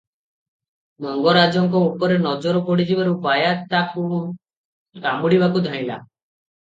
[1.05, 4.07] ମଙ୍ଗରାଜଙ୍କ ଉପରେ ନଜର ପଡ଼ିଯିବାରୁ ବାୟା ତାକୁ
[5.05, 6.01] କାମୁଡ଼ିବାକୁ ଧାଇଁଲା।